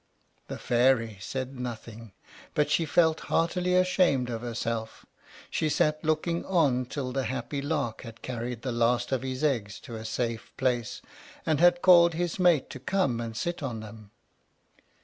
[0.47, 2.13] The Fairy said nothing,
[2.55, 5.05] but she felt heartily ashamed of herself.
[5.51, 9.79] She sat looking on till the happy Lark had carried the last of his eggs
[9.81, 11.03] to a safe place,
[11.45, 14.09] and had called his mate to come and sit on them.